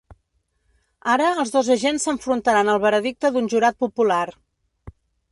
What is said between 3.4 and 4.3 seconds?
jurat popular.